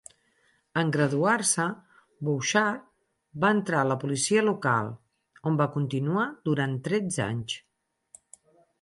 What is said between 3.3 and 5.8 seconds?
va entrar a la policia local, on va